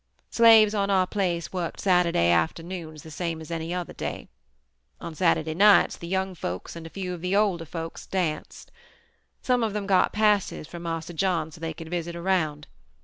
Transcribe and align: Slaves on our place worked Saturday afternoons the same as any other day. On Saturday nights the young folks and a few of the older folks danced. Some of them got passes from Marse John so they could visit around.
Slaves 0.31 0.73
on 0.73 0.89
our 0.89 1.05
place 1.05 1.53
worked 1.53 1.79
Saturday 1.79 2.31
afternoons 2.31 3.03
the 3.03 3.11
same 3.11 3.39
as 3.39 3.51
any 3.51 3.71
other 3.71 3.93
day. 3.93 4.29
On 4.99 5.13
Saturday 5.13 5.53
nights 5.53 5.95
the 5.95 6.07
young 6.07 6.33
folks 6.33 6.75
and 6.75 6.87
a 6.87 6.89
few 6.89 7.13
of 7.13 7.21
the 7.21 7.35
older 7.35 7.65
folks 7.65 8.07
danced. 8.07 8.71
Some 9.43 9.61
of 9.61 9.73
them 9.73 9.85
got 9.85 10.11
passes 10.11 10.67
from 10.67 10.81
Marse 10.81 11.11
John 11.13 11.51
so 11.51 11.61
they 11.61 11.75
could 11.75 11.89
visit 11.91 12.15
around. 12.15 12.65